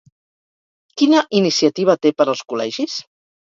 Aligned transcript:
Quina 1.03 1.21
iniciativa 1.41 1.99
té 2.07 2.15
per 2.19 2.29
als 2.37 2.45
col·legis? 2.51 3.01